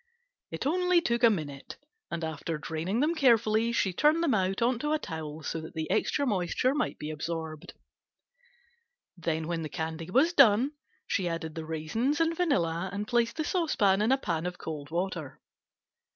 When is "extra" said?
5.91-6.25